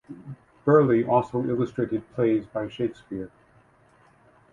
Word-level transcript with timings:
Burleigh 0.65 1.03
also 1.05 1.43
illustrated 1.45 2.11
plays 2.15 2.43
by 2.47 2.67
Shakespeare. 2.69 3.29